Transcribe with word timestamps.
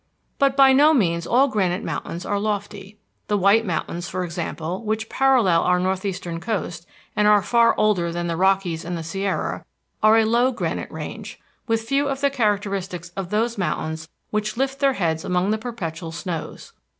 But 0.39 0.57
by 0.57 0.73
no 0.73 0.95
means 0.95 1.27
all 1.27 1.47
granite 1.47 1.83
mountains 1.83 2.25
are 2.25 2.39
lofty. 2.39 2.97
The 3.27 3.37
White 3.37 3.67
Mountains, 3.67 4.09
for 4.09 4.23
example, 4.23 4.83
which 4.83 5.09
parallel 5.09 5.61
our 5.61 5.79
northeastern 5.79 6.39
coast, 6.39 6.87
and 7.15 7.27
are 7.27 7.43
far 7.43 7.75
older 7.77 8.11
than 8.11 8.25
the 8.25 8.35
Rockies 8.35 8.83
and 8.83 8.97
the 8.97 9.03
Sierra, 9.03 9.63
are 10.01 10.17
a 10.17 10.25
low 10.25 10.51
granite 10.51 10.89
range, 10.89 11.39
with 11.67 11.83
few 11.83 12.07
of 12.09 12.19
the 12.21 12.31
characteristics 12.31 13.09
of 13.09 13.29
those 13.29 13.59
mountains 13.59 14.09
which 14.31 14.57
lift 14.57 14.79
their 14.79 14.93
heads 14.93 15.23
among 15.23 15.51
the 15.51 15.59
perpetual 15.59 16.11
snows. 16.11 16.73